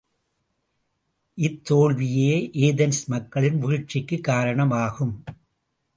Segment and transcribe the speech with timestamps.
[1.37, 2.49] இத்தோல்வியே
[2.53, 5.23] Athens மக்களின் வீழ்ச்சிக்குக் காரணமாகும்.